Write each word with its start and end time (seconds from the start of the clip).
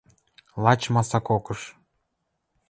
Лач 0.63 0.81
масакокыш. 0.93 1.61